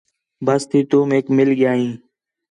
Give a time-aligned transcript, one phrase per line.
[0.45, 1.91] بس تی تو میک مِل ڳِیا ہیں